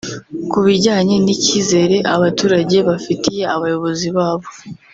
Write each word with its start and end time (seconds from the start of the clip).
Ku 0.49 0.57
bijyanye 0.65 1.15
n’icyizere 1.25 1.97
abaturage 2.15 2.77
bafitiye 2.89 3.43
abayobozi 3.55 4.07
babo 4.17 4.47